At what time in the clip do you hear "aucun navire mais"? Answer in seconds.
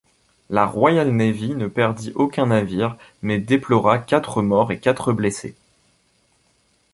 2.15-3.37